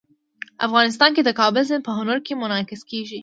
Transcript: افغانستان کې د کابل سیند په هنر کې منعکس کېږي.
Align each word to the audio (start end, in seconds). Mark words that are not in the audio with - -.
افغانستان 0.67 1.09
کې 1.15 1.21
د 1.25 1.29
کابل 1.39 1.63
سیند 1.69 1.83
په 1.85 1.91
هنر 1.97 2.17
کې 2.25 2.33
منعکس 2.41 2.81
کېږي. 2.91 3.19